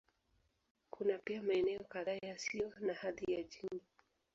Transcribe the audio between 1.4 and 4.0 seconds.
maeneo kadhaa yasiyo na hadhi ya jimbo.